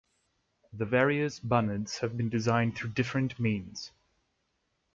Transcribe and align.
The 0.73 0.85
various 0.87 1.39
bunads 1.39 1.99
have 1.99 2.17
been 2.17 2.27
designed 2.29 2.75
through 2.75 2.93
different 2.93 3.39
means. 3.39 3.91